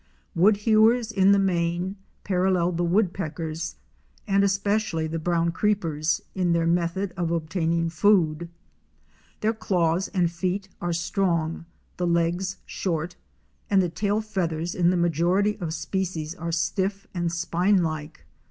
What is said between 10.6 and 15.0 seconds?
are strong, the legs short, and the tail feathers in the